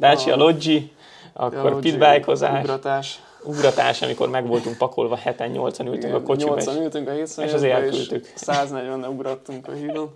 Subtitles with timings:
[0.00, 0.92] Dacia Loggi,
[1.32, 3.20] akkor pitbike-ozás, ugratás.
[3.42, 7.44] ugratás, amikor meg voltunk pakolva, heten, nyolcan ültünk a kocsiba, és 8 ültünk a hétszön,
[7.44, 8.32] és azért elküldtük.
[8.34, 10.10] 140 ugrottunk a hídon.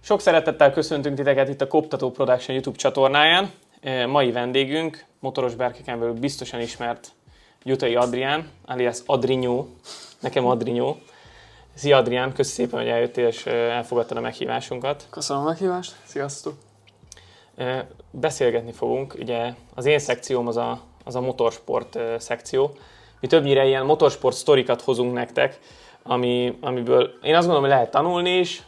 [0.00, 3.50] Sok szeretettel köszöntünk titeket itt a Koptató Production YouTube csatornáján.
[3.86, 7.12] E, Mai vendégünk, motoros berkeken belül biztosan ismert
[7.62, 9.68] Jutai Adrián, alias Adrinyó,
[10.20, 10.96] nekem Adrinyó.
[11.74, 15.06] Szia Adrián, köszi szépen, hogy eljöttél és e, elfogadtad a meghívásunkat.
[15.10, 16.54] Köszönöm a meghívást, sziasztok!
[17.56, 22.76] E, Beszélgetni fogunk, ugye az én szekcióm az a, az a motorsport szekció.
[23.20, 25.58] Mi többnyire ilyen motorsport sztorikat hozunk nektek,
[26.02, 28.62] ami, amiből én azt gondolom, hogy lehet tanulni is,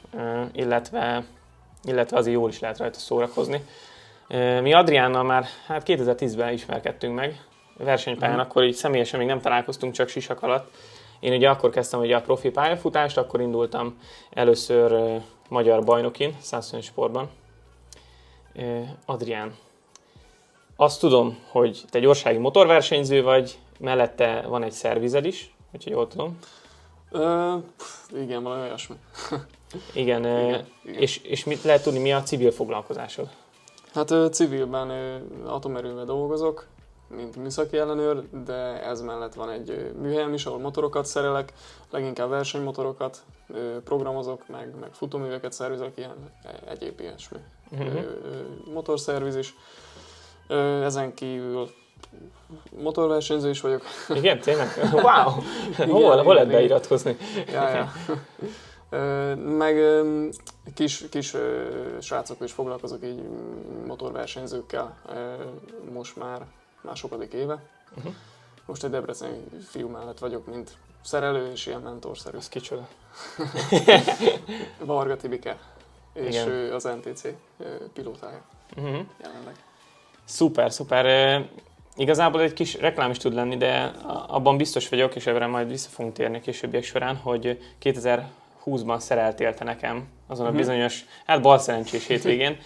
[0.52, 1.24] illetve,
[1.84, 3.64] illetve azért jól is lehet rajta szórakozni.
[4.62, 7.40] Mi Adriánnal már hát 2010-ben ismerkedtünk meg,
[7.76, 10.74] versenypályán, akkor így személyesen még nem találkoztunk, csak sisak alatt.
[11.20, 13.98] Én ugye akkor kezdtem ugye a profi pályafutást, akkor indultam
[14.30, 17.30] először e, magyar bajnokin, 120 sportban.
[18.56, 19.54] E, Adrián,
[20.76, 26.38] azt tudom, hogy te gyorsági motorversenyző vagy, mellette van egy szervized is, hogyha jól tudom.
[27.10, 28.96] Ö, pff, igen, valami olyasmi.
[29.94, 31.00] Igen, igen, Igen, igen.
[31.00, 33.28] És, és mit lehet tudni, mi a civil foglalkozásod?
[33.94, 34.90] Hát civilben
[35.46, 36.66] atomerővel dolgozok,
[37.08, 41.52] mint műszaki ellenőr, de ez mellett van egy műhelyem is, ahol motorokat szerelek,
[41.90, 43.22] leginkább versenymotorokat,
[43.84, 47.38] programozok, meg, meg futóműveket szervizek, ilyen e- egyéb ilyesmi.
[47.70, 47.82] Mhm.
[47.82, 49.54] Ö, ö, motorszerviz is.
[50.82, 51.68] Ezen kívül
[52.82, 53.82] motorversenyző is vagyok.
[54.08, 54.68] Igen, tényleg?
[54.92, 55.32] Wow!
[55.70, 57.16] Igen, hol, hol lehet beiratkozni?
[57.52, 57.92] ja, ja.
[59.36, 59.76] meg
[60.74, 61.34] kis, kis
[62.00, 63.22] srácokkal is foglalkozok, így
[63.86, 64.96] motorversenyzőkkel
[65.92, 66.46] most már
[66.80, 67.62] másokadik éve.
[67.96, 68.12] Uh-huh.
[68.66, 72.36] Most egy debreceni fiú mellett vagyok, mint szerelő és ilyen mentorszerű.
[72.36, 72.88] Ez kicsoda.
[74.78, 75.58] Varga Tibike,
[76.12, 76.72] és Igen.
[76.72, 77.22] az NTC
[77.92, 78.42] pilótája
[78.76, 78.98] uh-huh.
[79.22, 79.54] jelenleg.
[80.24, 81.48] Szuper, szuper.
[81.96, 83.92] Igazából egy kis reklám is tud lenni, de
[84.26, 88.28] abban biztos vagyok, és ebben majd vissza fogunk térni későbbiek során, hogy 2000
[88.68, 90.58] 20-ban szereltélte nekem azon a mhm.
[90.58, 92.56] bizonyos, hát balszerencsés hétvégén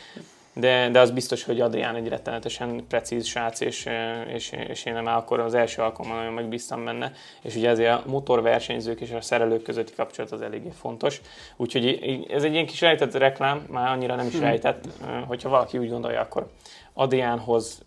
[0.54, 3.88] de, de az biztos, hogy Adrián egy rettenetesen precíz srác, és,
[4.34, 8.02] és, és én már akkor az első alkalommal nagyon megbíztam benne, és ugye azért a
[8.06, 11.20] motorversenyzők és a szerelők közötti kapcsolat az eléggé fontos.
[11.56, 11.86] Úgyhogy
[12.30, 14.42] ez egy ilyen kis rejtett reklám, már annyira nem is Mhm.
[14.42, 14.84] rejtett,
[15.26, 16.50] hogyha valaki úgy gondolja, akkor
[16.94, 17.82] Adriánhoz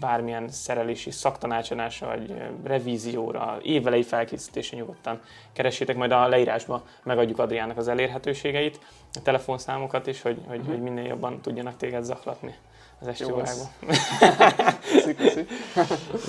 [0.00, 2.34] bármilyen szerelési szaktanácsadásra, vagy
[2.64, 5.20] revízióra, évelei felkészítése nyugodtan
[5.52, 8.78] keressétek, majd a leírásba megadjuk Adriánnak az elérhetőségeit,
[9.14, 10.68] a telefonszámokat is, hogy, hogy, Mhm.
[10.68, 12.54] hogy minél jobban tudjanak téged zaklatni
[13.00, 13.66] az esti Jó órákban.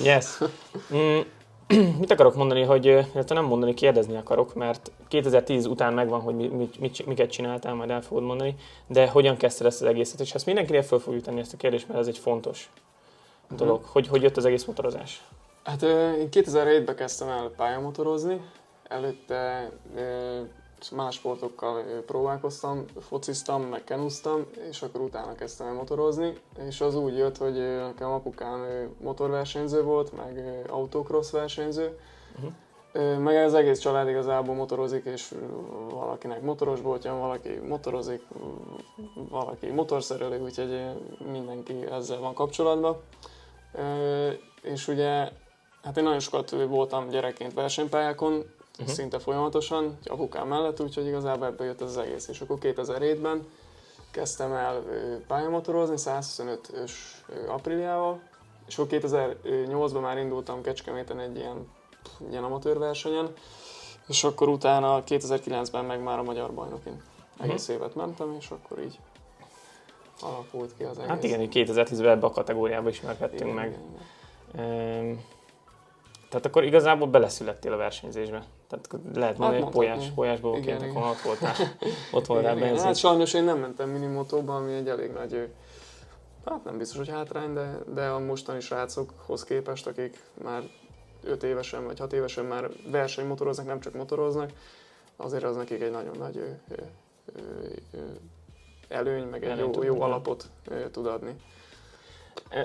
[0.04, 0.38] Yes.
[0.94, 1.20] Mm,
[2.00, 6.48] mit akarok mondani, hogy, illetve nem mondani, kérdezni akarok, mert 2010 után megvan, hogy mi,
[6.48, 8.56] mit, mit, miket csináltál, majd el fogod mondani,
[8.88, 11.88] de hogyan kezdted ezt az egészet, és ezt mindenkinél föl fogjuk tenni ezt a kérdést,
[11.88, 12.70] mert ez egy fontos
[13.56, 13.84] dolog.
[13.84, 15.22] Hogy, hogy jött az egész motorozás?
[15.64, 18.42] Hát én 2007-ben kezdtem el pályamotorozni,
[18.88, 19.72] előtte
[20.92, 26.34] más sportokkal próbálkoztam, fociztam, meg kenuztam, és akkor utána kezdtem el motorozni,
[26.68, 31.98] és az úgy jött, hogy nekem apukám motorversenyző volt, meg autocross versenyző.
[32.92, 35.36] Ö, meg az egész család igazából motorozik, és
[35.90, 38.22] valakinek motoros boltja, van, valaki motorozik,
[39.30, 40.82] valaki motorszerelő, úgyhogy
[41.32, 43.02] mindenki ezzel van kapcsolatban.
[44.62, 45.32] És ugye,
[45.84, 48.44] hát én nagyon sokat voltam gyerekként versenypályákon.
[48.80, 48.96] Uh-huh.
[48.96, 52.28] szinte folyamatosan, apukám mellett, úgyhogy igazából ebből jött az egész.
[52.28, 53.48] És akkor 2007-ben
[54.12, 54.84] kezdtem el
[55.28, 56.92] pályamotorozni 125-ös
[57.28, 58.20] ö, apríliával,
[58.68, 61.68] és akkor 2008-ban már indultam Kecskeméten egy ilyen,
[62.30, 63.34] ilyen amatőr versenyen,
[64.08, 67.02] és akkor utána 2009-ben meg már a magyar bajnokin.
[67.40, 69.00] Egész évet mentem, és akkor így
[70.22, 71.10] alakult ki az egész.
[71.10, 73.68] Hát igen, így 2010-ben ebbe a kategóriába ismerkedtünk Igen, meg.
[73.68, 73.82] igen,
[74.54, 74.66] igen.
[74.66, 75.14] Ehm,
[76.30, 78.44] Tehát akkor igazából beleszülettél a versenyzésbe.
[78.70, 79.80] Tehát lehet mondani, hogy mondhatni.
[79.98, 81.56] polyás, polyásból Hát Igen, akkor ott voltál,
[82.12, 82.86] ott voltál Igen, benzin.
[82.86, 85.50] Hát sajnos én nem mentem minimotóba, ami egy elég nagy,
[86.46, 90.64] hát nem biztos, hogy hátrány, de, de a mostani srácokhoz képest, akik már
[91.24, 94.52] 5 évesen vagy 6 évesen már versenymotoroznak, nem csak motoroznak,
[95.16, 96.44] azért az nekik egy nagyon nagy ö,
[96.76, 96.82] ö,
[97.94, 97.98] ö,
[98.88, 101.36] előny, meg egy Előny jó, jó alapot ö, tud adni.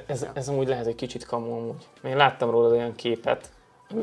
[0.06, 0.30] Ez, Ja.
[0.34, 1.86] ez amúgy lehet egy kicsit kamu amúgy.
[2.04, 3.50] Én láttam róla olyan képet.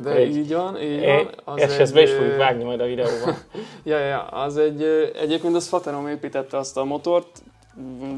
[0.01, 1.55] De egy, így van, így egy, van.
[1.55, 3.37] Az és ezt be is fogjuk vágni majd a videóban.
[3.83, 4.83] Ja, ja, az egy,
[5.21, 7.41] egyébként az Faterom építette azt a motort,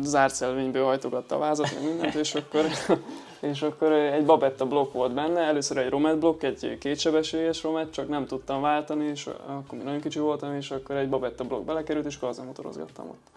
[0.02, 2.66] zárt szelvényből hajtogatta a vázat, meg mindent, és akkor
[3.52, 8.10] és akkor egy Babetta blokk volt benne, először egy Romet blokk, egy kétsebességes Romet, csak
[8.10, 12.06] nem tudtam váltani, és akkor még nagyon kicsi voltam, és akkor egy Babetta blokk belekerült,
[12.06, 13.30] és akkor motorozgattam ott.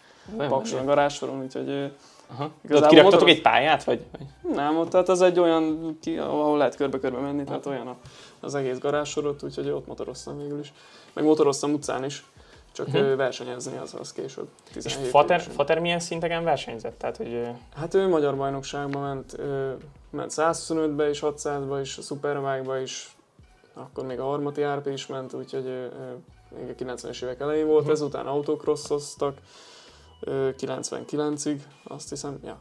[0.49, 1.91] Pakson, a garázsoron, úgyhogy
[2.27, 2.45] Aha.
[2.45, 3.29] Ott kiraktatok motor...
[3.29, 4.05] egy pályát, vagy?
[4.55, 7.97] Nem, ott tehát az egy olyan, ki, ahol lehet körbe-körbe menni, tehát olyan a,
[8.45, 10.73] az egész garázsorot, úgyhogy ott motoroztam végül is.
[11.13, 12.25] Meg motoroztam utcán is,
[12.73, 13.17] csak uh-huh.
[13.17, 14.49] versenyezni az, az később.
[14.85, 16.99] És Fater, Fater milyen szinteken versenyzett?
[16.99, 17.49] Tehát, hogy...
[17.75, 19.37] Hát ő magyar bajnokságban ment,
[20.11, 23.17] ment 125-be és 600-ba is, a Superbike-ba is,
[23.75, 25.91] akkor még a harmati RP is ment, úgyhogy
[26.57, 27.93] még a 90-es évek elején volt, uh-huh.
[27.93, 29.39] ezután autocrossoztak,
[30.27, 32.59] 99-ig, azt hiszem, ja.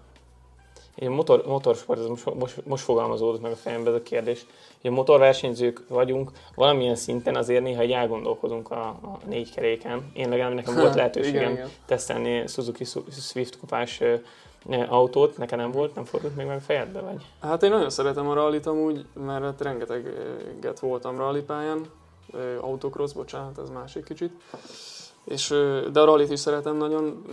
[0.96, 4.46] Én motor, motorsport, ez most, most, most fogalmazódott meg a fejembe ez a kérdés.
[4.82, 10.12] Hogy motorversenyzők vagyunk, valamilyen szinten azért néha egy elgondolkozunk a, a négy keréken.
[10.14, 11.70] Én legalább nekem volt lehetőségem igen, igen.
[11.86, 14.02] tesztelni Suzuki Swift kupás
[14.88, 17.26] autót, nekem nem volt, nem fordult még meg fejedbe, vagy?
[17.42, 21.86] Hát én nagyon szeretem a rallit amúgy, mert hát rengeteget voltam rallipályán,
[22.62, 24.32] autocross, bocsánat, ez másik kicsit.
[25.24, 25.48] És,
[25.92, 27.26] de a rallit is szeretem nagyon.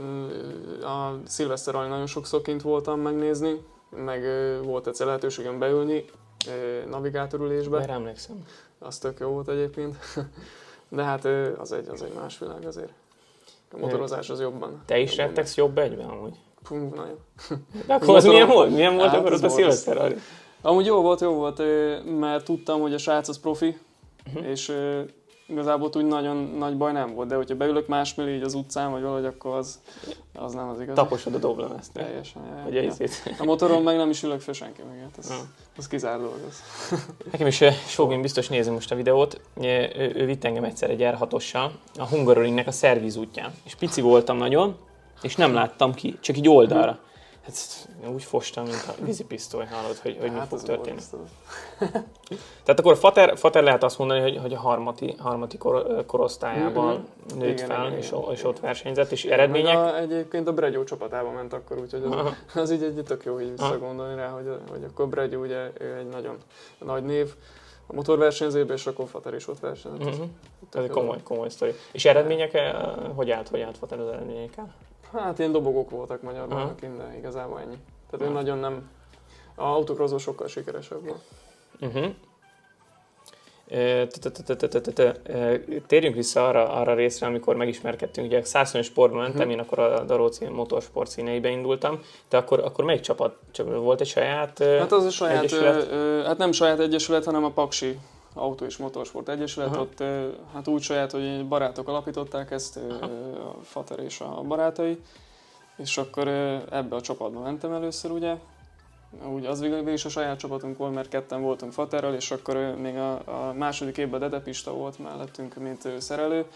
[0.82, 3.60] A Szilveszter rally nagyon sokszor kint voltam megnézni,
[3.90, 4.22] meg
[4.64, 6.04] volt egyszer lehetőségem beülni
[6.90, 7.81] navigátorülésbe.
[7.81, 8.46] Erre emlékszem.
[8.78, 9.96] Az tök jó volt egyébként.
[10.88, 11.25] De hát
[11.58, 12.92] az egy, az egy más világ azért.
[13.72, 14.82] A motorozás az jobban.
[14.86, 16.34] Te is rettegsz jobb egyben amúgy?
[16.62, 17.19] Pum, nagyon.
[17.86, 18.70] De akkor az milyen volt?
[18.70, 20.16] Milyen volt hát akkor ott a Szilveszter rally?
[20.62, 21.62] Amúgy jó volt, jó volt,
[22.19, 23.78] mert tudtam, hogy a srác az profi,
[24.26, 24.48] uh-huh.
[24.48, 24.72] és
[25.50, 29.02] igazából úgy nagyon nagy baj nem volt, de hogyha beülök másmilli így az utcán, vagy
[29.02, 29.81] valahogy, akkor az,
[30.35, 30.94] az nem az igaz.
[30.94, 31.93] Taposod a doblam ezt.
[31.93, 32.43] Teljesen.
[32.64, 32.93] Hogy ja.
[33.38, 35.32] A motoron meg nem is ülök fel senki meg, hát ez,
[35.76, 36.38] az kizár dolog.
[36.49, 36.62] Az.
[37.32, 41.02] Nekem is eh, Sogin biztos nézi most a videót, ő, ő vitt engem egyszer egy
[41.02, 41.17] r
[41.99, 43.53] a Hungaroringnek a szerviz útján.
[43.64, 44.76] És pici voltam nagyon,
[45.23, 46.99] és nem láttam ki, csak így oldalra.
[47.50, 51.00] Hát úgy fostam, mint a vízipisztoly, hallod, hogy, hogy hát mi fog történni.
[52.64, 57.38] Tehát akkor Fater, Fater lehet azt mondani, hogy, hogy a harmati, harmati kor, korosztályában mm-hmm.
[57.38, 58.31] nőtt igen, fel, igen, és, igen.
[58.31, 59.76] és ott versenyzett, és igen, eredmények?
[59.76, 62.32] A, egyébként a Bregyó csapatában ment akkor, úgyhogy az,
[62.62, 66.08] az így egy tök jó így visszagondolni rá, hogy, hogy akkor Bregyó ugye ő egy
[66.08, 66.37] nagyon
[66.79, 67.35] nagy név,
[67.87, 70.17] a motorversenyzőben, és akkor Fater is ott versenyzett.
[70.17, 70.29] Mm-hmm.
[70.73, 71.75] Ez egy komoly, komoly sztori.
[71.93, 72.75] És eredmények, eh,
[73.14, 74.75] hogy állt, hogy állt Fater az eredményekkel?
[75.12, 77.76] Hát ilyen dobogók voltak magyar bajnokin, de igazából ennyi.
[78.10, 78.90] Tehát ő nagyon nem...
[79.54, 81.22] A autocrossban sokkal sikeresebb volt.
[85.86, 88.26] Térjünk vissza arra, arra részre, amikor megismerkedtünk.
[88.26, 89.52] Ugye 120 sportban mentem, uh-huh.
[89.52, 92.00] én akkor a Daróci motorsport színeibe indultam.
[92.28, 93.36] De akkor, akkor melyik csapat?
[93.50, 97.50] Csak volt egy saját Hát az a saját, ö, hát nem saját egyesület, hanem a
[97.50, 97.98] Paksi
[98.35, 99.81] Autó és Motorsport Egyesület, Aha.
[99.81, 100.03] ott
[100.53, 103.05] hát úgy saját, hogy barátok alapították ezt, Aha.
[103.05, 105.00] a Fater és a barátai,
[105.77, 106.29] és akkor
[106.71, 108.37] ebbe a csapatba mentem először, ugye,
[109.32, 112.97] úgy az végül is a saját csapatunk volt, mert ketten voltunk Faterral, és akkor még
[112.97, 116.47] a, a második évben Dede Pista volt mellettünk, mint szerelő,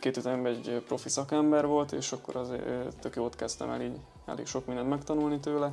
[0.00, 2.52] két után egy profi szakember volt, és akkor az
[3.00, 5.72] tök jót kezdtem el így elég sok mindent megtanulni tőle.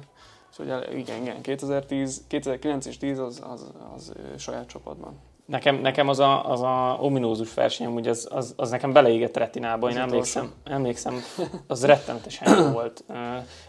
[0.59, 5.19] Úgyhogy igen, igen, 2010, 2009 és 10 az, az, az, saját csapatban.
[5.48, 9.89] Nekem, nekem az, a, az a ominózus verseny, úgy az, az, az nekem beleégett retinába,
[9.89, 11.24] én emlékszem, emlékszem,
[11.68, 13.04] az rettenetesen volt.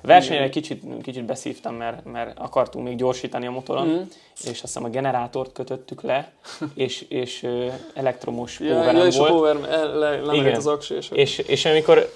[0.02, 4.00] Versenyre kicsit, kicsit beszívtam, mert, mert akartunk még gyorsítani a motoron, mm.
[4.42, 6.32] és azt hiszem a generátort kötöttük le,
[6.74, 7.46] és, és
[7.94, 9.30] elektromos ja, ja, és volt.
[9.30, 9.56] a power
[9.94, 10.94] le, az aksi.
[10.94, 12.12] És, és, és amikor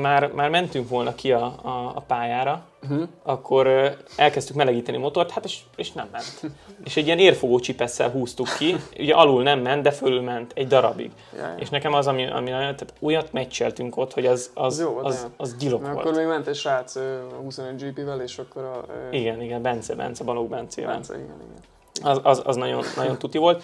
[0.00, 3.08] már, már mentünk volna ki a, a, a pályára, uh-huh.
[3.22, 6.40] akkor elkezdtük melegíteni a motort, hát és, és nem ment.
[6.84, 10.66] és egy ilyen érfogó csipesszel húztuk ki, ugye alul nem ment, de fölül ment egy
[10.66, 11.10] darabig.
[11.36, 11.54] Jaj.
[11.58, 15.14] És nekem az, ami, ami tehát újat meccseltünk ott, hogy az, az, az, jó, az,
[15.14, 15.98] az, az gyilok volt.
[15.98, 16.94] Akkor még ment egy srác
[17.42, 18.84] 21 GP-vel, és akkor a...
[19.10, 20.82] Igen, igen, Bence, Bence, Balogh Bence.
[20.82, 22.10] Bence, igen, igen.
[22.10, 23.62] Az, az, az nagyon, nagyon tuti volt.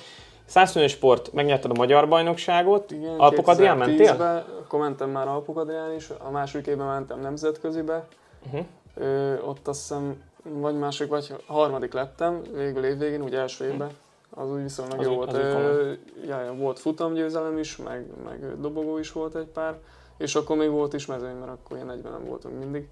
[0.53, 4.45] 125 sport, megnyerted a magyar bajnokságot, Igen, Alpok Adrián mentél?
[4.61, 8.07] Akkor mentem már Alpok Adrián is, a második évben mentem nemzetközibe,
[8.47, 8.67] uh-huh.
[8.95, 13.91] Ö, ott azt hiszem vagy második, vagy harmadik lettem, végül évvégén, úgy első évben.
[14.31, 15.33] Az úgy viszonylag az jó volt.
[15.33, 15.93] Ö,
[16.27, 19.79] ja, ja, volt futamgyőzelem is, meg, meg dobogó is volt egy pár,
[20.19, 22.89] és akkor még volt is mezőny, mert akkor ilyen 40 nem voltunk mindig.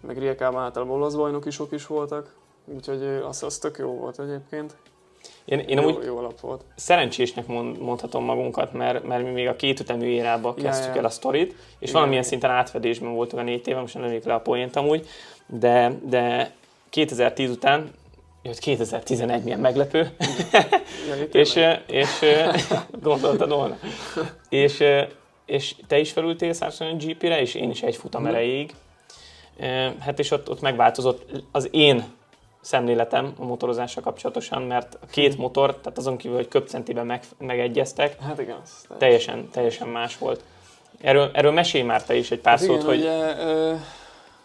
[0.00, 2.34] Meg Riekában általában olasz bajnokisok is voltak,
[2.64, 4.76] úgyhogy az, az tök jó volt egyébként.
[5.44, 6.64] Én, én jó, amúgy jó alap volt.
[6.74, 10.98] szerencsésnek mond, mondhatom magunkat, mert, mert mi még a két ütemű érába kezdtük ja, ja.
[10.98, 11.92] el a sztorit, és Igen.
[11.92, 15.06] valamilyen szinten átfedésben voltunk a négy éve, most nem le a poént amúgy,
[15.58, 16.52] de, de
[16.90, 17.90] 2010 után
[18.42, 20.10] jött 2011, milyen meglepő,
[21.08, 22.08] ja, és, és
[23.00, 23.78] gondoltad volna.
[24.48, 24.84] és,
[25.46, 28.74] és te is felültél 125 GP-re, és én is egy futam erejéig.
[30.00, 32.04] Hát és ott, ott megváltozott az én
[32.60, 38.20] szemléletem a motorozással kapcsolatosan, mert a két motor, tehát azon kívül, hogy köpcentiben meg, megegyeztek,
[38.20, 38.60] Hát igen,
[38.98, 40.42] teljesen, teljesen más volt.
[41.00, 42.98] Erről, erről mesélj már te is egy pár Hát szót, igen, hogy...
[42.98, 43.74] ugye, ö,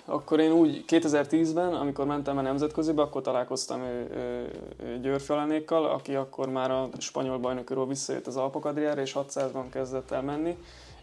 [0.09, 4.51] akkor én úgy 2010-ben, amikor mentem a nemzetközibe, akkor találkoztam ő, ő,
[4.83, 9.65] ő Györfi Alanékkal, aki akkor már a spanyol bajnokról visszajött az Alpok Adriára, és 600-ban
[9.69, 10.57] kezdett el menni.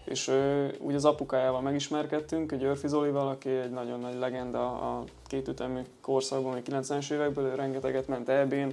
[0.05, 5.81] És ő, úgy az apukájával megismerkedtünk, Györfi Zolival, aki egy nagyon nagy legenda a kétütemű
[6.01, 8.69] korszakban, még 90-es évekből, ő rengeteget ment EB-n,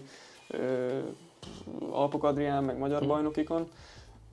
[1.90, 3.08] Alpok Adrián, meg magyar Hm.
[3.08, 3.68] bajnokikon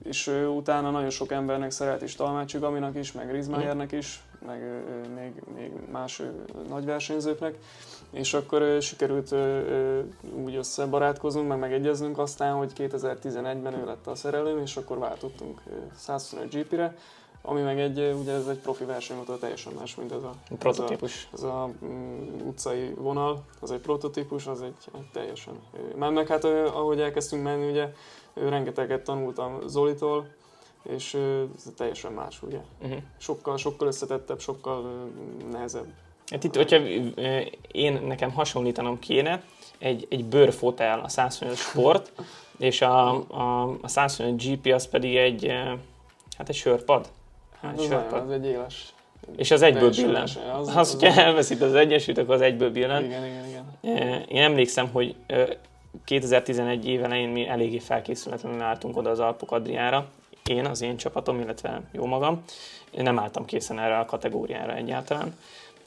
[0.03, 4.83] és ő utána nagyon sok embernek szeret is, Talmácsi Gaminak is, meg Rizmájernek is, meg
[5.15, 6.21] még, még más
[6.69, 7.57] nagy versenyzőknek,
[8.11, 9.35] és akkor sikerült
[10.43, 15.73] úgy összebarátkozunk, meg megegyeznünk aztán, hogy 2011-ben ő lett a szerelőm, és akkor váltottunk ö,
[15.95, 16.95] 125 GP-re,
[17.41, 21.29] ami meg egy, ugye ez egy profi versenymotor, teljesen más, mint ez a, Prototípus.
[21.33, 25.53] ez a mm, utcai vonal, az egy prototípus, az egy, egy teljesen...
[25.95, 27.93] Már meg hát ahogy elkezdtünk menni, ugye
[28.33, 30.27] rengeteget tanultam Zolitól,
[30.83, 31.13] és
[31.55, 32.59] ez teljesen más, ugye.
[32.81, 32.99] Uh-huh.
[33.17, 35.09] Sokkal, sokkal összetettebb, sokkal
[35.51, 35.87] nehezebb.
[36.25, 36.77] Hát itt, hogyha
[37.71, 39.43] én nekem hasonlítanom kéne,
[39.77, 42.11] egy, egy bőrfotel a 125 Sport,
[42.59, 45.47] és a, a, a 125 GP az pedig egy,
[46.37, 47.09] hát egy sörpad.
[47.61, 48.21] Hát egy az, sörpad.
[48.21, 48.93] az egy éles.
[49.35, 50.13] És az egyből billen.
[50.13, 50.49] verseny.
[50.49, 53.03] Az, az, hogyha elveszít az egyesült, akkor az egyből billen.
[53.03, 54.21] Igen, igen, igen.
[54.27, 55.43] Én emlékszem, hogy ö,
[56.05, 60.07] 2011 év elején mi eléggé felkészületlenül álltunk oda az Alpok Adriára.
[60.45, 62.43] Én, az én csapatom, illetve jó magam.
[62.91, 65.37] Én nem álltam készen erre a kategóriára egyáltalán.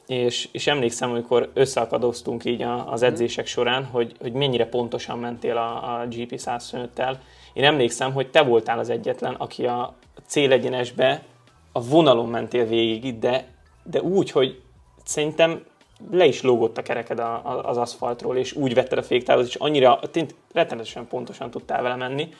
[0.07, 5.99] És, és emlékszem, amikor összeakadoztunk így az edzések során, hogy, hogy mennyire pontosan mentél a,
[5.99, 7.15] a GP 125-tel.
[7.53, 9.93] Én emlékszem, hogy te voltál az egyetlen, aki a
[10.25, 11.23] célegyenesbe
[11.71, 13.47] a vonalon mentél végig, de,
[13.83, 14.61] de úgy, hogy
[15.03, 15.63] szerintem
[16.11, 19.55] le is lógott a kereked a, a, az aszfaltról, és úgy vetted a féktávot, és
[19.55, 22.33] annyira tény, rettenetesen pontosan tudtál vele menni.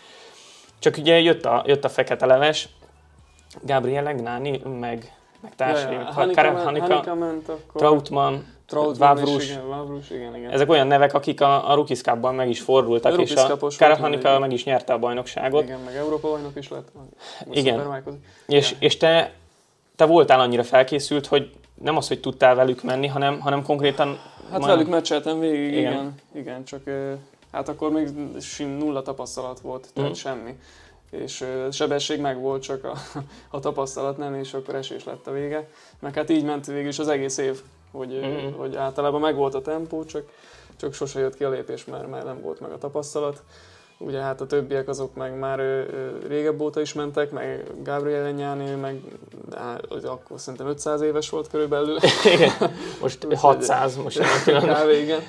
[0.84, 2.70] Csak ugye jött a, jött a fekete leves,
[3.62, 7.82] Gabriele Gnani, meg, meg társai, Kare- ment, Hanika, Hanika ment akkor.
[7.82, 8.36] Trautmann,
[8.66, 10.52] Trautmann igen, igen, igen.
[10.52, 13.78] ezek olyan nevek, akik a, a Rookies Cup-ban meg is fordultak, A és a Cup-os
[13.78, 14.40] Kare volt Hanika mindegy.
[14.42, 15.64] meg is nyerte a bajnokságot.
[15.64, 16.88] Igen, meg Európa bajnok is lett.
[17.52, 18.04] Igen.
[18.48, 18.82] És, Igen.
[18.82, 19.32] és te,
[19.96, 24.08] te voltál annyira felkészült, hogy nem az, hogy tudtál velük menni, hanem, hanem konkrétan...
[24.08, 25.80] Hát majdnem- velük meccseltem végig, Igen.
[25.92, 26.16] igen.
[26.34, 26.64] igen.
[26.64, 26.82] csak
[27.54, 28.08] hát akkor még
[28.40, 30.20] sim nulla tapasztalat volt, tehát Mhm.
[30.20, 30.60] semmi.
[31.10, 32.94] És sebesség meg volt, csak a,
[33.50, 35.70] a tapasztalat nem, és akkor esés lett a vége.
[36.00, 38.54] Meg hát így ment végül is az egész év, hogy, ö, Mhm.
[38.58, 40.24] hogy általában meg volt a tempó, csak,
[40.76, 43.44] csak sose jött ki a lépés, mert már nem volt meg a tapasztalat.
[43.98, 48.26] Ugye hát a többiek azok meg már ö, ö, régebb óta is mentek, meg Gabriel
[48.26, 49.02] Enyáni, ő meg
[49.90, 51.98] hogy akkor szerintem 500 éves volt körülbelül.
[52.34, 52.52] Igen,
[53.02, 54.20] most 600, most.
[54.46, 54.90] Kb.
[55.02, 55.20] igen.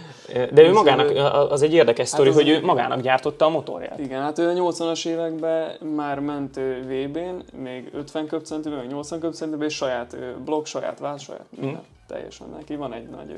[0.52, 3.98] De ő magának, az egy érdekes sztori, az hogy ő magának gyártotta a motorját.
[3.98, 9.66] Igen, hát ő a 80-as években már ment VB-n, még 50 köbcentiben, meg 80 köbcentiben,
[9.66, 11.70] és saját ő, blokk, saját váz, saját minden.
[11.70, 11.82] Mhm.
[12.06, 13.36] Teljesen neki van egy nagy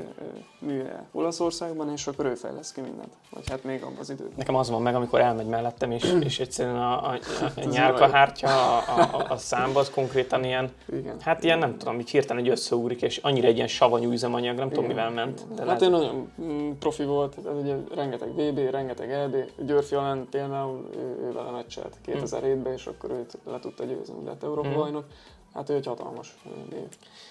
[0.59, 3.13] műje Olaszországban, és akkor ő fejlesz ki mindent.
[3.29, 4.33] Vagy hát még abban az időben.
[4.37, 8.47] Nekem az van meg, amikor elmegy mellettem, és, és egyszerűen a, a, a az nyálkahártya,
[8.77, 11.15] a, a, a számba, az konkrétan ilyen, Igen.
[11.19, 14.69] hát ilyen nem tudom, így hirtelen egy összeúrik, és annyira egy ilyen savanyú üzemanyag, nem
[14.69, 14.95] tudom Igen.
[14.95, 15.45] mivel ment.
[15.47, 19.95] De hát lehet- ő nagyon mm, profi volt, ez ugye rengeteg VB, rengeteg EB, Györfi
[19.95, 24.43] Alán például ő, ő vele meccselt 2007-ben, és akkor őt le tudta győzni, de hát
[24.43, 25.05] Európa bajnok.
[25.53, 26.37] Hát ő egy hatalmas
[26.69, 26.87] név.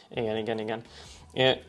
[0.08, 0.82] Igen, igen, igen.
[1.36, 1.60] É,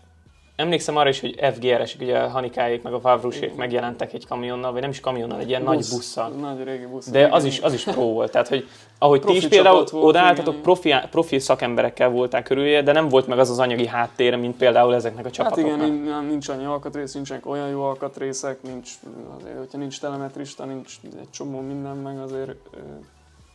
[0.55, 4.81] Emlékszem arra is, hogy FGR-esek, ugye a Hanikáék meg a Vavrusék megjelentek egy kamionnal, vagy
[4.81, 6.29] nem is kamionnal, egy ilyen nagy busszal.
[6.29, 7.09] Nagy régi busz.
[7.09, 10.61] De az is, az is pro volt, tehát hogy ahogy ti Profi is például odaálltatok,
[10.61, 14.95] profi, profi szakemberekkel voltál körülje, de nem volt meg az az anyagi háttér, mint például
[14.95, 15.75] ezeknek a Hát csapatoknak.
[15.77, 18.91] igen, nin- nincs annyi alkatrész, nincsenek olyan jó alkatrészek, nincs,
[19.39, 22.55] azért, hogyha nincs telemetrista, nincs egy csomó minden, meg azért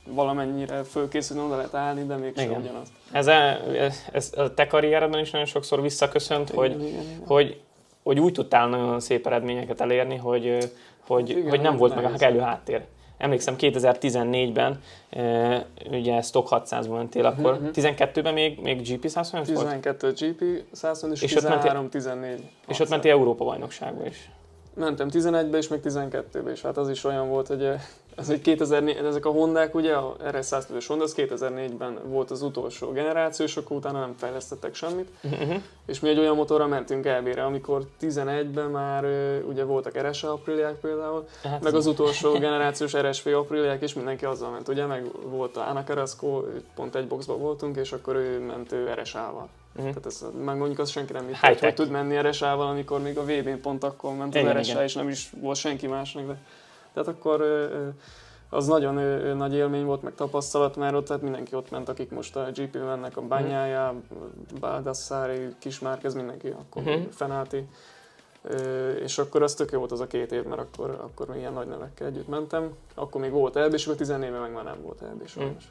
[0.07, 2.61] valamennyire fölkészülni oda lehet állni, de mégsem Igen.
[2.61, 2.89] ugyanaz.
[3.13, 3.27] Ez,
[3.77, 7.23] ez, ez a te karrieredben is nagyon sokszor visszaköszönt, hogy, igen, igen, igen.
[7.27, 7.61] hogy,
[8.03, 10.73] hogy úgy tudtál nagyon szép eredményeket elérni, hogy,
[11.07, 12.83] hogy, Igen, hogy nem volt meg a kellő háttér.
[13.19, 14.81] Emlékszem 2014-ben,
[15.11, 17.69] e, ugye Stock 600-ban mentél akkor, Mhm.
[17.73, 19.59] 12-ben még, még GP 120 volt?
[19.67, 22.43] 12 GP, 120 és, És ott mentél- 13, 14.
[22.67, 24.31] És ott mentél Európa bajnokságba is.
[24.75, 27.69] Mentem 11-be és meg 12-be is, hát az is olyan volt, hogy
[28.17, 32.91] ez egy 2004, ezek a Hondák, ugye, a RS110-es Honda, az 2004-ben volt az utolsó
[32.91, 35.09] generáció, és akkor utána nem fejlesztettek semmit.
[35.23, 35.63] Uh-huh.
[35.87, 39.05] És mi egy olyan motorra mentünk elbére, amikor 11-ben már
[39.49, 44.51] ugye voltak RS Apriliák például, Hát meg az utolsó generációs RSV Apriliák, és mindenki azzal
[44.51, 46.43] ment, ugye, meg volt a Ana Carrasco,
[46.75, 49.49] pont egy boxban voltunk, és akkor ő ment ő RSA-val.
[49.77, 49.89] Uh-huh.
[49.89, 53.23] Tehát ez, meg mondjuk az senki nem hitt, hogy tud menni RSA-val, amikor még a
[53.23, 54.83] VB-n pont akkor ment az Igen, RSA, igen.
[54.83, 56.27] és nem is volt senki másnak.
[56.27, 56.39] De,
[56.93, 57.43] tehát akkor
[58.51, 58.95] az nagyon
[59.37, 62.75] nagy élmény volt, meg tapasztalat, mert ott tehát mindenki ott ment, akik most a GP
[62.85, 63.95] mennek, a Bányája,
[64.61, 66.91] Baldassari, Kismárkez, mindenki, akkor Mhm.
[66.91, 67.11] uh-huh.
[67.13, 67.69] Fenáti.
[69.03, 71.67] És akkor az tök jó volt az a két év, mert akkor, akkor ilyen nagy
[71.67, 72.71] nevekkel együtt mentem.
[72.95, 75.65] Akkor még volt elb, és akkor 14 meg már nem volt elb, sajnos.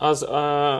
[0.00, 0.26] Az,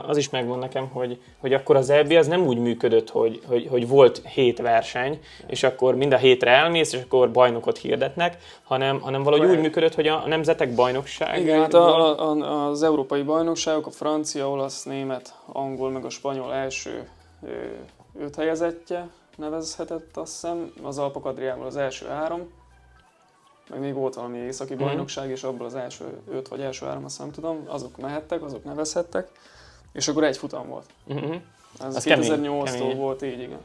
[0.07, 3.67] az is megvan nekem, hogy, hogy akkor az EB az nem úgy működött, hogy, hogy,
[3.71, 9.01] hogy volt hét verseny, és akkor mind a hétre elmész, és akkor bajnokot hirdetnek, hanem,
[9.01, 11.41] hanem valahogy Vagy- úgy működött, hogy a nemzetek bajnokság.
[11.41, 16.11] Igen, hát a, a, a, az európai bajnokságok, a francia, olasz, német, angol, meg a
[16.11, 17.09] spanyol első
[18.21, 20.73] öt helyezettje nevezhetett, azt hiszem.
[20.83, 22.51] Az Alpok Adriával az első három,
[23.71, 24.83] meg még volt valami északi Mhm.
[24.83, 28.65] bajnokság, és abból az első öt vagy első három, azt nem tudom, azok mehettek, azok
[28.65, 29.29] nevezhettek,
[29.93, 30.87] és akkor egy futam volt.
[31.07, 31.37] Uh-huh.
[31.87, 32.97] Ez Az kemény, 2008-tól kemény.
[32.97, 33.59] volt így, igen.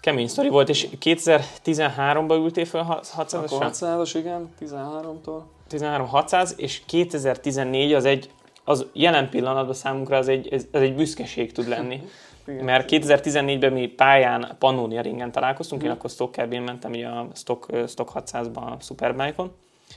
[0.00, 5.40] Kemény sztori volt, és 2013-ban ültél fel 600 Akkor 600-as, igen, 13-tól.
[5.68, 8.30] 13 600, és 2014 az egy,
[8.64, 12.02] az jelen pillanatban számunkra az egy, ez, ez egy büszkeség tud lenni.
[12.46, 12.64] Igen.
[12.64, 15.98] Mert 2014-ben mi pályán Pannonia ringen találkoztunk, én Mhm.
[15.98, 19.52] akkor Stock Carbon mentem ugye a Stock, Stock 600-ban a Superbike-on,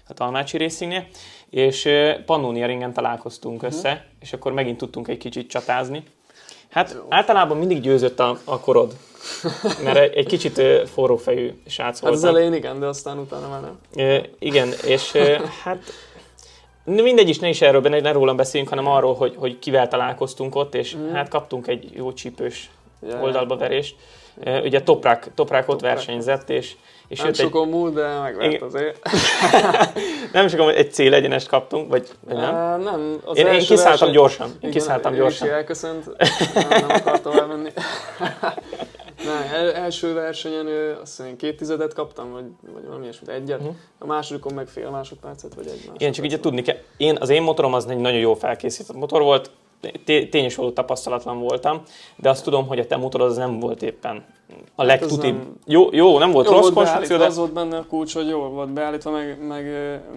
[0.08, 1.06] a Talmácsi Racingnél,
[1.50, 1.90] és
[2.26, 6.04] Pannonia ringen találkoztunk össze, és akkor megint tudtunk egy kicsit csatázni.
[6.70, 7.06] Hát Jó.
[7.10, 8.94] általában mindig győzött a, a korod,
[9.84, 12.30] mert egy, kicsit forrófejű srác Hát az voltam.
[12.40, 13.80] elején igen, de aztán utána már nem.
[13.96, 15.12] Ö, igen, és
[15.64, 15.80] hát
[16.96, 20.56] mindegy is, ne is erről, ne, ne rólam beszéljünk, hanem arról, hogy, hogy kivel találkoztunk
[20.56, 21.14] ott, és Mhm.
[21.14, 22.70] hát kaptunk egy jó csípős
[23.10, 23.96] Ja, oldalba verést.
[24.44, 25.94] Ö, Ugye Toprák, Toprák ott Toprák.
[25.94, 26.76] versenyzett, és,
[27.08, 28.68] és Nem egy, sokon múlt, de megvert Igen.
[28.68, 29.00] azért.
[30.34, 32.56] nem sokan, egy célegyenest kaptunk, vagy, vagy nem?
[32.56, 33.22] Á, nem.
[33.26, 35.48] Az Én, én kiszálltam verseny- gyorsan, én Igen, kiszálltam gyorsan.
[35.48, 36.06] Is elköszönt,
[36.54, 37.70] nem, nem akart tovább menni.
[39.26, 43.30] Nem, el, első versenyen ő, azt hiszem én két tizedet kaptam, vagy, vagy valami ilyesmit,
[43.30, 43.60] egyet.
[43.60, 43.70] Mhm.
[44.00, 46.02] A másodikon meg fél másodpercet, vagy egy másodpercet.
[46.02, 49.22] Igen, csak ugye tudni kell, én, az én motorom az egy nagyon jó felkészített motor
[49.22, 49.52] volt,
[50.06, 51.82] té- tényes való tapasztalatlan voltam,
[52.16, 54.26] de azt tudom, hogy a te motorod az nem volt éppen
[54.76, 55.36] a legtutibb.
[55.36, 58.14] nem- Jó, jó, nem volt Jó rossz volt konstrukció, de az volt benne a kulcs,
[58.14, 59.66] hogy jól volt beállítva, meg, meg,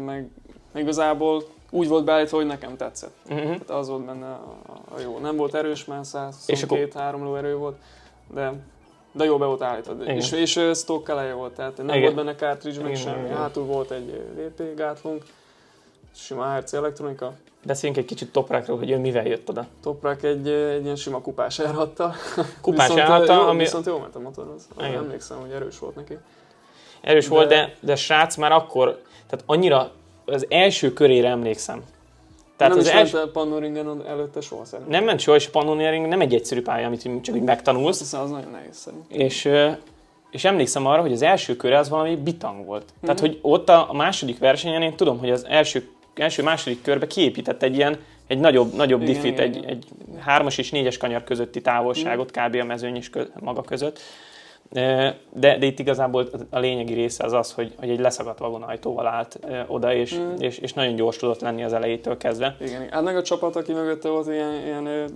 [0.05, 0.29] meg,
[0.73, 3.15] meg igazából úgy volt beállítva, hogy nekem tetszett.
[3.29, 3.39] Mhm.
[3.39, 4.57] Tehát az volt benne a,
[4.95, 5.19] a jó.
[5.19, 6.01] Nem volt erős, már
[6.47, 7.77] És akkor- 122-3 ló erő volt,
[8.35, 8.53] de,
[9.13, 9.65] de jó be volt.
[10.01, 10.17] Igen.
[10.17, 12.01] És, és stock eleje volt, tehát nem Igen.
[12.03, 13.25] volt benne cartridge, meg semmi.
[13.25, 13.37] igen.
[13.37, 15.23] Hátul volt egy VP gátlunk,
[16.15, 17.33] sima HRC elektronika,
[17.65, 19.67] Beszéljünk egy kicsit Toprákról, hogy ő mivel jött oda.
[19.83, 22.15] Toprak egy, egy ilyen sima kupás elhattal.
[22.63, 24.69] Kupás viszont, jó, ami Viszont jó ment a motorhoz.
[24.79, 24.95] Igen.
[24.95, 26.19] Emlékszem, hogy erős volt neki.
[27.01, 29.91] erős de- volt, de, de srác már akkor, tehát annyira
[30.25, 31.83] az első körére emlékszem.
[32.61, 34.95] Tehát nem az is első, ment el Pannoringen előtte soha szerintem.
[34.95, 37.99] nem ment soha, és a Pannoniering nem egy egyszerű pálya, amit csak úgy Azt megtanulsz.
[37.99, 39.21] hiszem, az nagyon nehéz szerintem.
[39.21, 39.49] És,
[40.31, 42.83] és emlékszem arra, hogy az első köre az valami bitang volt.
[42.83, 43.05] Mhm.
[43.05, 47.63] Tehát, hogy ott a, második versenyen én tudom, hogy az első, első második körbe kiépített
[47.63, 49.69] egy ilyen, egy nagyobb, nagyobb Igen, diffit, igen, egy, igen.
[49.69, 49.85] egy
[50.19, 52.55] hármas és négyes kanyar közötti távolságot kb.
[52.55, 54.01] a mezőny és kö, maga között.
[54.73, 59.39] De, de itt igazából a lényegi része az az, hogy, hogy egy leszakadt vagonajtóval állt
[59.67, 60.35] oda, és, Mm.
[60.39, 62.57] és, és nagyon gyors tudott lenni az elejétől kezdve.
[62.61, 65.09] Igen, hát meg a csapat, aki mögötte volt, ilyen, ilyen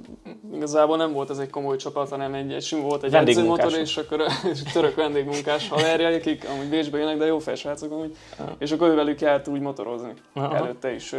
[0.55, 3.97] igazából nem volt ez egy komoly csapat, hanem egy, egy sima volt egy edzőmotor, és
[3.97, 8.17] akkor és török vendégmunkás haverja, akik amúgy Bécsbe jönnek, de jó fejsrácok amúgy,
[8.59, 10.13] és akkor ő velük járt úgy motorozni.
[10.33, 10.57] Aha.
[10.57, 11.15] Előtte is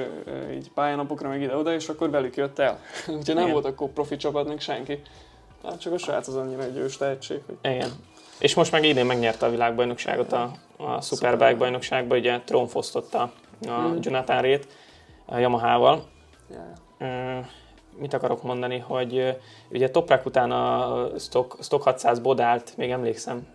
[0.54, 2.80] így pályanapokra, meg ide-oda, és akkor velük jött el.
[3.18, 3.52] Úgyhogy nem Igen.
[3.52, 5.02] volt akkor profi csapatnak senki.
[5.64, 7.90] Hát csak a srác az annyira egy ős tehetség, hogy Igen.
[8.40, 13.32] És most meg idén megnyerte a világbajnokságot a, a Superbike bajnokságban, ugye trónfosztotta a
[13.70, 13.96] Mm.
[14.02, 14.68] Jonathan Rét
[15.26, 16.06] a Yamaha-val.
[17.00, 17.46] yeah.
[17.98, 19.38] Mit akarok mondani, hogy
[19.72, 23.48] ugye Toprak után a Stock, Stock 600 bodált, még emlékszem,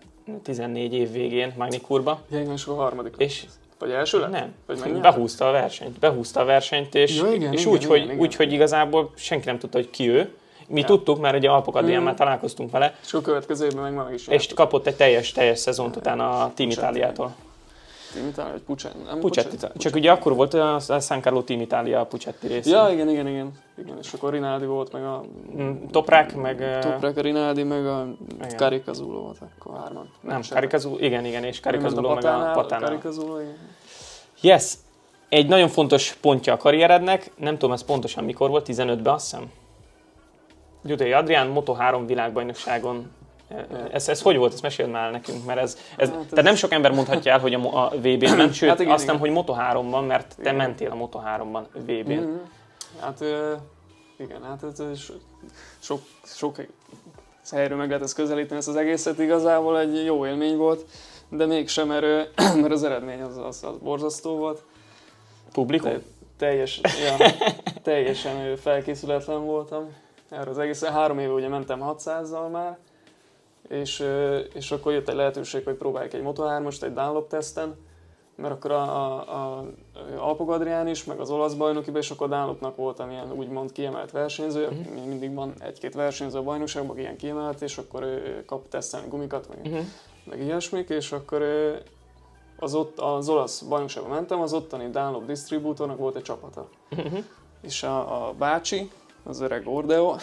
[0.43, 3.13] 14 év végén Magnikurba, Ja, igen, és a harmadik.
[3.17, 3.45] és
[3.79, 4.31] Vagy első lett?
[4.31, 5.01] nem, Vagy megnyert?
[5.01, 8.17] behúzta a versenyt, behúzta a versenyt, és, Ja, igen, és igen, úgy, igen, hogy, igen.
[8.19, 10.35] úgy, hogy igazából senki nem tudta, hogy ki ő.
[10.71, 10.85] Mi Ja.
[10.85, 12.05] tudtuk, mert ugye Alpokadélyán Mm.
[12.05, 15.59] már találkoztunk vele, És a következő évben meg meg is és kapott egy teljes, teljes
[15.59, 16.71] szezont utána a Team Puccetti.
[16.71, 17.33] Itáliától.
[18.13, 18.97] Team Italia, vagy Puccetti?
[19.05, 22.65] Nem Puccetti, csak ugye akkor volt a San Carlo Team Italia a Puccetti rész.
[22.65, 23.51] Ja, igen, igen, igen.
[23.77, 23.97] igen.
[24.01, 25.23] És akkor Rinaldi volt, meg a
[25.57, 26.79] Mm, Toprák, meg...
[26.81, 28.07] Toprák, a Rinaldi, meg a
[28.43, 28.57] Igen.
[28.57, 30.09] Caricazulo volt akkor hárman.
[30.21, 32.87] Nem, se- Karikazulo, igen, igen, és Karikazulo meg a Patánál, Patánál.
[32.89, 33.57] Caricazulo, igen.
[34.41, 34.73] Yes,
[35.29, 39.51] egy nagyon fontos pontja a karrierednek, nem tudom ez pontosan mikor volt, 15-ben azt hiszem.
[40.81, 43.11] Gyutai Adrián Moto3 világbajnokságon
[43.91, 44.53] ez, ez hogy volt?
[44.53, 47.39] Ezt meséld már nekünk, mert ez, ez, Hát ez- tehát nem sok ember mondhatja el,
[47.39, 50.55] hogy a, a VB-n ment, sőt Hát igen, azt nem, hogy Moto3-ban, mert te Igen.
[50.55, 52.11] mentél a Moto3-ban VB-n.
[52.11, 52.35] Mhm.
[52.99, 53.23] Hát
[54.17, 55.21] igen, hát ez, so-
[55.79, 56.55] sok, sok
[57.51, 60.85] helyről meg lehet ezt közelíteni ezt az egészet, igazából egy jó élmény volt,
[61.29, 62.05] de mégsem, mert,
[62.61, 64.63] mert az eredmény az, az, az borzasztó volt.
[65.51, 65.91] Publikum?
[65.91, 65.99] Te,
[66.37, 67.27] teljes, ja,
[67.83, 69.89] teljesen felkészületlen voltam
[70.31, 70.93] erre az egészen.
[70.93, 72.77] Három éve ugye mentem 600-zal már,
[73.67, 74.05] és,
[74.53, 77.75] és akkor jött egy lehetőség, hogy próbáljuk egy Moto3-ost egy Dunlop teszten,
[78.35, 79.19] mert akkor a, a,
[79.57, 79.65] a
[80.17, 84.63] Alpog Adrián is, meg az olasz bajnokiban, és akkor Dunlopnak voltam ilyen úgymond kiemelt versenyző,
[84.63, 85.05] uh-huh.
[85.05, 89.59] mindig van egy-két versenyző a bajnokságban, ilyen kiemelt, és akkor ő kap tesztelni gumikat, meg,
[89.65, 89.85] uh-huh.
[90.23, 91.43] meg ilyesmik, és akkor
[92.59, 96.67] az, ott, az olasz bajnokságban mentem, az ottani Dunlop distribútornak volt egy csapata.
[96.91, 97.23] Uh-huh.
[97.61, 98.91] És a, a bácsi,
[99.23, 100.15] az öreg Ordeo,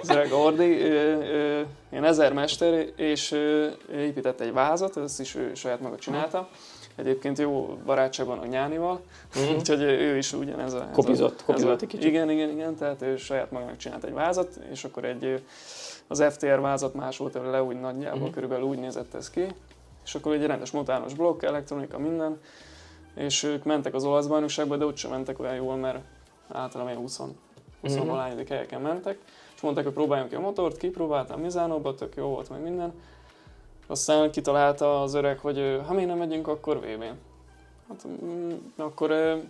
[0.00, 5.54] az öreg Ordi, ő, ő, ilyen ezermester, és ő épített egy vázat, ezt is ő
[5.54, 6.48] saját maga csinálta.
[6.96, 9.00] Egyébként jó barátságban a Nyánival,
[9.38, 9.54] mm-hmm.
[9.54, 10.88] úgyhogy ő is ugyanez a...
[10.92, 12.06] Kopizott, ez kopizott egy kicsit.
[12.06, 15.42] Igen, igen, igen, tehát ő saját magának csinált egy vázat, és akkor egy
[16.06, 18.30] az FTR vázat másolt le úgy nagyjából, mm-hmm.
[18.30, 19.46] körülbelül úgy nézett ez ki,
[20.04, 22.40] és akkor egy rendes motános blokk, elektronika, minden,
[23.14, 25.98] és ők mentek az olasz bajnokságba, de ott sem mentek olyan jól, mert
[26.48, 27.18] általában 20
[27.84, 28.08] 20 mm-hmm.
[28.08, 29.18] valányodik helyeken mentek,
[29.54, 32.92] és mondták, hogy próbáljunk ki a motort, kipróbáltam Mizánóba, tök jó volt, meg minden.
[33.86, 37.18] Aztán kitalálta az öreg, hogy ha mi nem megyünk, akkor VB-n.
[37.88, 39.40] Hát, mm, akkor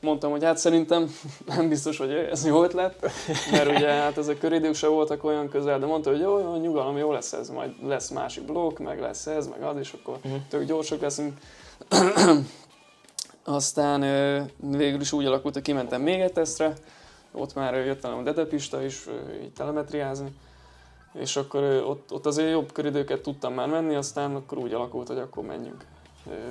[0.00, 1.14] mondtam, hogy hát szerintem
[1.56, 3.10] nem biztos, hogy ez jó ötlet,
[3.50, 6.96] mert ugye hát ezek köridők se voltak olyan közel, de mondta, hogy jó, jó nyugalom,
[6.96, 10.40] jó lesz ez, majd lesz másik blokk, meg lesz ez, meg az, és akkor uh-huh.
[10.48, 11.38] tök gyorsak leszünk.
[13.44, 14.00] Aztán
[14.56, 16.74] végül is úgy alakult, hogy kimentem még egy tesztre,
[17.32, 19.06] ott már jött a Dedepista is
[19.42, 20.36] így telemetriázni,
[21.12, 25.18] és akkor ott, ott azért jobb köridőket tudtam már menni, aztán akkor úgy alakult, hogy
[25.18, 25.84] akkor menjünk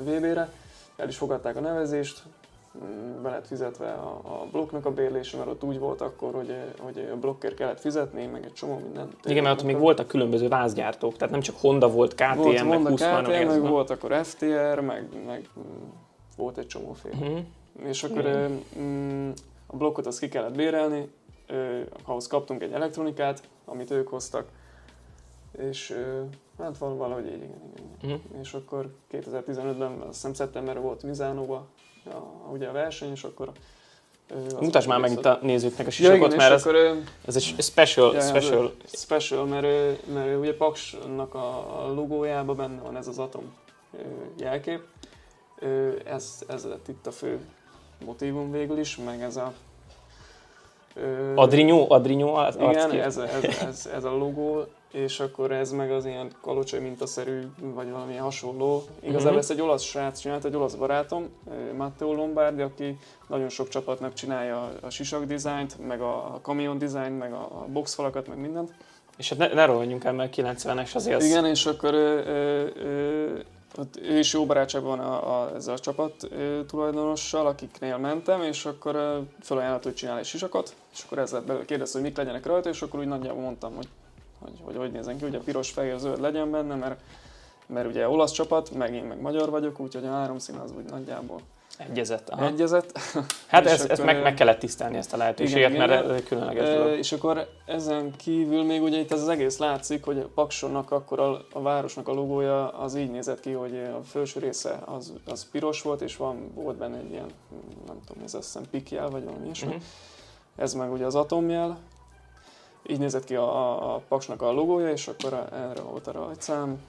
[0.04, 0.54] VB-re.
[0.96, 2.24] El is fogadták a nevezést,
[2.84, 6.56] mm, be lett fizetve a, a blokknak a bérlése, mert ott úgy volt akkor, hogy,
[6.80, 9.08] hogy a blokkért kellett fizetni, meg egy csomó minden.
[9.24, 12.68] Igen, mert ott még voltak különböző vázgyártók, tehát nem csak Honda volt, KTM, volt, meg
[12.68, 15.50] Honda, 20 KTM, meg volt akkor FTR, meg, meg
[16.38, 17.12] volt egy csomó fél.
[17.12, 17.40] Uh-huh.
[17.84, 19.30] És akkor mm,
[19.72, 21.12] a blokkot azt ki kellett bérelni,
[22.06, 24.48] ahhoz kaptunk egy elektronikát, amit ők hoztak,
[25.58, 25.98] és
[26.58, 27.62] hát valahogy így, igen,
[28.02, 28.16] igen.
[28.16, 28.42] Uh-huh.
[28.42, 31.68] És akkor 2015-ben, azt hiszem szeptemberben volt Mizánóba
[32.06, 33.52] a, ugye a verseny, és akkor
[34.60, 36.76] Mutasd már meg itt a nézőknek a sisakot, ja, igen, mert ez, akkor,
[37.26, 38.74] ez egy special, ja, special.
[38.86, 43.54] special, mert, mert ugye Paksnak a logójában benne van ez az atom
[44.38, 44.82] jelkép.
[46.06, 47.40] Ez, ez lett itt a fő
[48.06, 49.54] motivum végül is, meg ez a...
[50.94, 55.92] Ö, Adrinyó, Adrinyó az Igen, ez, ez, ez, ez, a logó, és akkor ez meg
[55.92, 58.84] az ilyen kalocsai mintaszerű, vagy valami hasonló.
[59.00, 59.38] Igazából uh-huh.
[59.38, 61.30] ezt egy olasz srác csinált, egy olasz barátom,
[61.78, 67.34] Matteo Lombardi, aki nagyon sok csapatnak csinálja a sisak dizájnt, meg a kamion dizájnt, meg
[67.34, 68.74] a boxfalakat, meg mindent.
[69.18, 71.18] És hát ne, ne rohanjunk el, mert 90-es azért.
[71.18, 71.26] Az...
[71.26, 73.40] Igen, és akkor ö, ö, ö,
[73.78, 78.66] ott ő is jó barátságban a, a, ezzel a csapat ö, tulajdonossal, akiknél mentem, és
[78.66, 82.18] akkor ö, felajánlott, hogy csinál egy sisakot, és akkor ez lett belőle, kérdezte, hogy mik
[82.18, 83.88] legyenek rajta, és akkor úgy nagyjából mondtam, hogy
[84.42, 87.00] hogy hogy, hogy nézzen ki, ugye piros, fehér, zöld legyen benne, mert,
[87.66, 90.84] mert ugye olasz csapat, meg én meg magyar vagyok, úgyhogy a három szín az úgy
[90.84, 91.42] nagyjából
[91.78, 92.30] Egyezett.
[92.30, 92.46] Aha.
[92.46, 93.00] Egyezett.
[93.48, 96.68] Hát ezt, ezt meg, meg kellett tisztelni ezt a lehetőséget, igen, mert igen, ez különleges
[96.68, 96.98] e, dolog.
[96.98, 101.46] És akkor ezen kívül még ugye itt az egész látszik, hogy a Paksonnak akkor a,
[101.54, 105.82] a városnak a logója az így nézett ki, hogy a felső része az, az piros
[105.82, 107.30] volt, és van, volt benne egy ilyen,
[107.88, 109.68] nem tudom, ez azt hiszem pikjel, vagy valami ilyesmi.
[109.68, 109.84] Uh-huh.
[110.56, 111.78] Ez meg ugye az atomjel,
[112.88, 116.82] így nézett ki a, a, a Paksnak a logója, és akkor erre volt a rajtszám,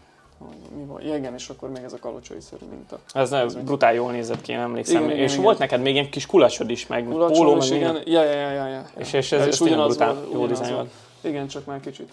[0.77, 2.99] mi van, ja, igen, és akkor még ez a kalocsai szerű minta.
[3.13, 5.05] Ez, nem, ez brutál jól nézett ki, emlékszem.
[5.05, 5.69] Igen, és igen, volt igen.
[5.69, 7.99] neked még ilyen kis kulacsod is, meg póló, meg igen.
[8.05, 8.85] Ja, ja, ja, ja, ja.
[8.97, 10.91] És, és ez, ez, ez brutál, volt, jó dizájn volt.
[11.21, 12.13] Igen, csak már kicsit.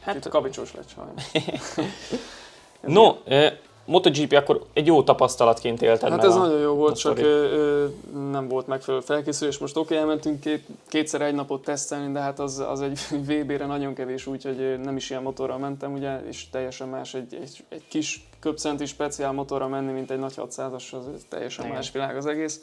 [0.00, 1.22] Hát, Kicsit kavicsos lett sajnos.
[2.96, 3.16] no,
[3.84, 7.86] MotoGP akkor egy jó tapasztalatként élted Hát ez a nagyon jó volt, csak ö,
[8.30, 9.58] nem volt megfelelő felkészülés.
[9.58, 13.66] Most oké, okay, elmentünk két, kétszer egy napot tesztelni, de hát az, az egy VB-re
[13.66, 17.82] nagyon kevés, úgyhogy nem is ilyen motorral mentem, ugye, és teljesen más egy, egy, egy
[17.88, 21.76] kis köpcenti speciál motorra menni, mint egy nagy 600-as, az teljesen Igen.
[21.76, 22.60] más világ az egész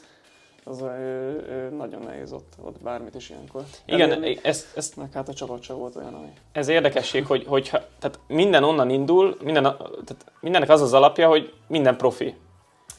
[0.64, 3.62] az ö, ö, nagyon nehéz ott, ott bármit is ilyenkor.
[3.84, 6.32] Igen, Elérni, ez, ez, meg hát a csapat sem volt olyan, ami...
[6.52, 11.52] Ez érdekesség, hogy, hogy tehát minden onnan indul, minden, tehát mindennek az az alapja, hogy
[11.66, 12.34] minden profi.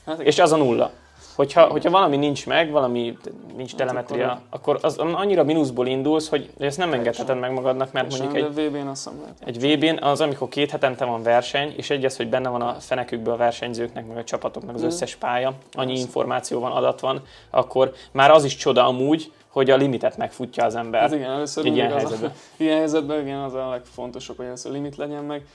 [0.06, 0.91] Hát és az a nulla.
[1.36, 3.17] Hogyha, hogyha valami nincs meg, valami
[3.56, 7.91] nincs hát telemetria, akkor, akkor az annyira mínuszból indulsz, hogy ezt nem engedheted meg magadnak,
[7.91, 9.10] mert mondjuk egy, VB-n azt
[9.46, 12.74] egy VB-n az, amikor két hetente van verseny, és egy az, hogy benne van a
[12.80, 17.93] fenekükből a versenyzőknek, meg a csapatoknak az összes pálya, annyi információ van, adat van, akkor
[18.12, 21.02] már az is csoda amúgy, hogy a limitet megfutja az ember.
[21.02, 22.30] Hát igen, először ilyen az helyzetben.
[22.30, 25.46] A, ilyen helyzetben igen, az a legfontosabb, hogy először limit legyen meg.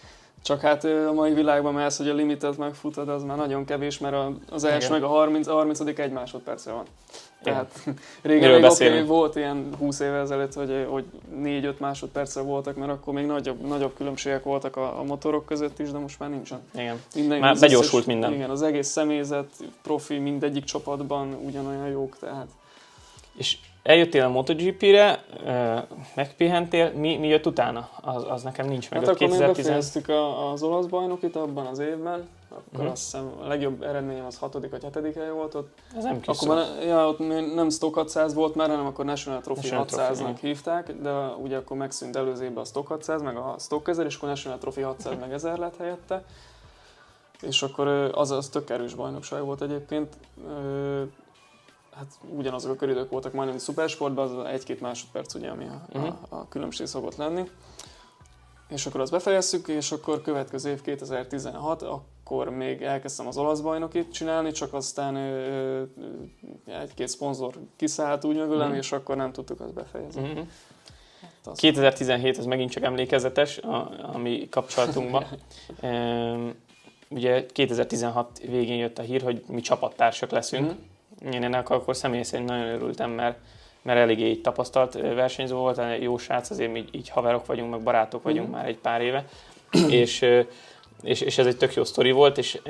[0.42, 3.98] Csak hát a mai világban már ez, hogy a limitet megfutod, az már nagyon kevés,
[3.98, 4.16] mert
[4.50, 5.00] az első Igen.
[5.00, 6.84] meg a 30, a 30 egy másodperce van.
[7.42, 7.72] Tehát
[8.22, 11.04] régen Miről még oké, volt ilyen 20 évvel ezelőtt, hogy, hogy
[11.42, 15.90] 4-5 másodperce voltak, mert akkor még nagyobb, nagyobb különbségek voltak a, a motorok között is,
[15.90, 16.60] de most már nincsen.
[16.74, 17.00] Igen.
[17.14, 18.32] Minden, Már begyorsult minden.
[18.32, 19.50] Igen, az egész személyzet,
[19.82, 22.48] profi, mindegyik csapatban ugyanolyan jók, tehát
[23.36, 23.56] És
[23.88, 25.24] eljöttél a MotoGP-re,
[26.14, 27.88] megpihentél, mi, mi jött utána?
[28.00, 29.00] Az, az nekem nincs meg.
[29.00, 32.90] Hát akkor még 2010 befejeztük a, az olasz bajnokit abban az évben, akkor uh-huh.
[32.90, 35.68] azt hiszem a legjobb eredményem az hatodik vagy hetedik hely volt ott.
[35.96, 37.18] Ez nem kis Akkor már, ja, ott
[37.54, 41.10] nem Stock 600 volt már, hanem akkor National Trophy National Trophy, 600-nak hívták, de
[41.42, 44.58] ugye akkor megszűnt előző évben a Stock 600, meg a Stock 1000, és akkor National
[44.58, 46.24] Trophy 600 meg 1000 lett helyette.
[47.40, 50.16] És akkor az, az tök erős bajnokság volt egyébként.
[51.98, 56.04] Hát ugyanazok a köridők voltak majdnem, mint szupersportban, az egy-két másodperc ugye, ami a, Mhm.
[56.04, 57.50] a, a különbség szokott lenni.
[58.68, 64.12] És akkor azt befejezzük, és akkor következő év 2016, akkor még elkezdtem az olasz bajnokit
[64.12, 65.82] csinálni, csak aztán ö,
[66.66, 68.76] egy-két szponzor kiszállt úgy mögülem, Mhm.
[68.78, 70.20] és akkor nem tudtuk azt befejezni.
[70.28, 70.38] Mhm.
[71.20, 75.24] Hát az- 2017 az megint csak emlékezetes a, a mi kapcsolatunkban.
[77.10, 80.66] Ugye 2016 végén jött a hír, hogy mi csapattársak leszünk.
[80.66, 80.76] Mhm.
[81.32, 83.38] Én ennek akkor személy szerint nagyon örültem, mert,
[83.82, 87.70] mert eléggé így tapasztalt versenyző volt, egy jó srác, azért mi így, így haverok vagyunk,
[87.70, 88.56] meg barátok vagyunk Mhm.
[88.56, 89.24] már egy pár éve.
[89.88, 90.26] és,
[91.02, 92.60] és, és ez egy tök jó sztori volt, és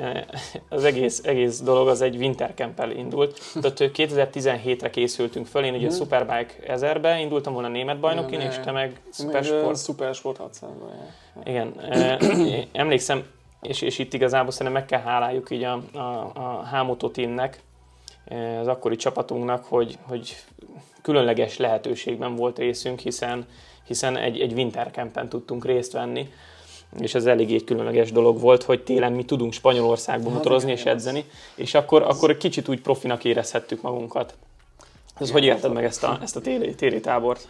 [0.69, 3.39] az egész, egész dolog az egy wintercamp indult.
[3.61, 5.97] Tehát ö, 2017-re készültünk föl, én ugye a Mhm.
[5.97, 11.41] Superbike 1000-be indultam volna német bajnokin, és te meg Supersport Supersport 600 -ban, ja.
[11.51, 11.73] igen,
[12.71, 13.23] emlékszem,
[13.61, 17.59] és, és itt igazából szerintem meg kell háláljuk így a, a, a Hámotó teamnek,
[18.59, 20.35] az akkori csapatunknak, hogy, hogy
[21.01, 23.45] különleges lehetőségben volt részünk, hiszen,
[23.87, 26.29] hiszen egy, egy wintercampen tudtunk részt venni,
[26.99, 30.85] és ez eléggé egy különleges dolog volt, hogy télen mi tudunk Spanyolországban Hát motorozni és
[30.85, 34.35] edzeni, és akkor, akkor egy kicsit úgy profinak érezhettük magunkat.
[35.19, 37.47] Ez hogy ez élted meg ezt a, ezt a téli, téli tábort?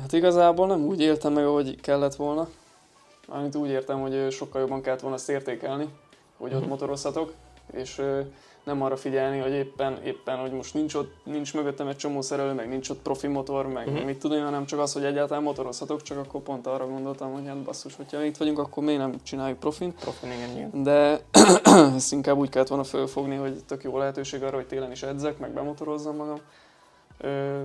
[0.00, 2.48] Hát igazából nem úgy éltem meg, ahogy kellett volna.
[3.28, 5.88] Amit úgy értem, hogy sokkal jobban kellett volna ezt értékelni,
[6.36, 6.68] hogy ott Mhm.
[6.68, 7.32] motorozhatok,
[7.72, 8.02] és
[8.64, 12.52] nem arra figyelni, hogy éppen, éppen hogy most nincs ott, nincs mögöttem egy csomó szerelő,
[12.52, 14.04] meg nincs ott profi motor, meg Mhm.
[14.04, 17.62] mit tudom, hanem csak az, hogy egyáltalán motorozhatok, csak akkor pont arra gondoltam, hogy hát
[17.62, 19.94] basszus, hogyha itt vagyunk, akkor miért nem csináljuk profin.
[19.94, 20.82] Profin, igen, igen.
[20.82, 21.20] De
[21.96, 25.38] ezt inkább úgy kellett volna fölfogni, hogy tök jó lehetőség arra, hogy télen is edzek,
[25.38, 26.40] meg bemotorozzam magam.
[27.18, 27.64] Ö,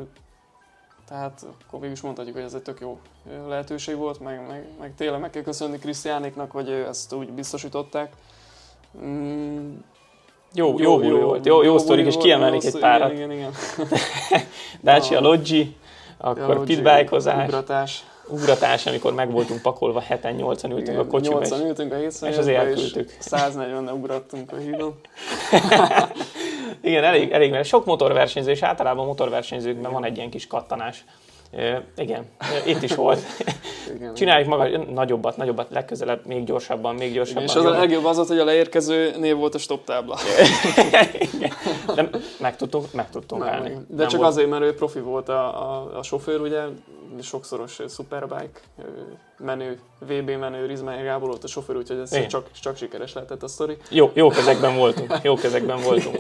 [1.07, 2.99] tehát akkor végül is mondhatjuk, hogy ez egy tök jó
[3.47, 8.13] lehetőség volt, meg, meg, meg tényleg meg kell köszönni Krisztiánéknak, hogy ezt úgy biztosították.
[9.03, 9.73] Mm,
[10.53, 13.11] Jó, jó, jó, jó, volt, jó, jó, sztorik, buli és kiemelnék jó egy párat.
[13.11, 13.51] Igen, igen,
[14.83, 15.23] Dacia Ah.
[15.23, 15.75] Loggi,
[16.17, 18.03] akkor Ja, pitbike-ozás, Ugratás.
[18.27, 22.05] ugratás, amikor meg voltunk pakolva, 7-8-an ültünk Igen, a kocsiba, 80 és ültünk a 7
[22.21, 23.15] és azért elküldtük.
[23.19, 24.99] 140 ugrattunk a hídon.
[26.81, 29.93] igen, elég, elég, mert sok motorversenyző, és általában motorversenyzőkben Igen.
[29.93, 31.05] van egy ilyen kis kattanás.
[31.51, 32.25] E, igen,
[32.65, 33.19] itt is volt.
[33.95, 37.43] Igen, Csináljuk maga nagyobbat, nagyobbat, legközelebb, még gyorsabban, még gyorsabban.
[37.43, 40.17] És az a legjobb az volt, hogy a leérkező név volt a stop tábla.
[41.33, 41.51] Igen.
[41.95, 42.09] De
[42.39, 43.69] meg tudtunk, meg tudtunk Nem, állni.
[43.69, 43.85] igen.
[43.89, 46.61] De Nem csak volt- azért, mert ő profi volt a, a, a sofőr, ugye,
[47.21, 48.59] sokszoros Superbike
[49.37, 52.27] menő, VB menő, Rizmányi Gábor volt a sofőr, úgyhogy ez Igen.
[52.27, 53.77] csak, csak sikeres lehetett a sztori.
[53.89, 56.17] Jó, jó kezekben voltunk, jó kezekben voltunk.